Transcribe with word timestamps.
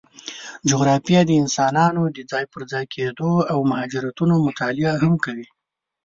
جغرافیه 0.69 1.21
د 1.25 1.31
انسانانو 1.41 2.03
د 2.15 2.17
ځای 2.31 2.45
پر 2.51 2.61
ځای 2.71 2.85
کېدو 2.93 3.31
او 3.51 3.59
مهاجرتونو 3.71 4.35
مطالعه 4.47 4.93
هم 5.01 5.13
کوي. 5.25 5.47